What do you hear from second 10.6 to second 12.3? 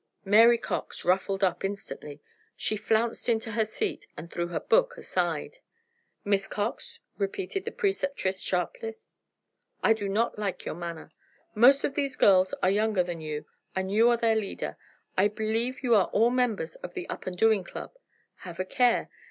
your manner. Most of these